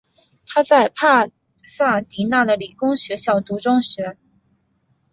[0.47, 4.17] 他在帕萨迪娜的理工学校读中学。